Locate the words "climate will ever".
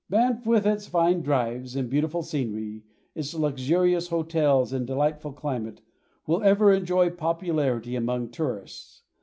5.31-6.73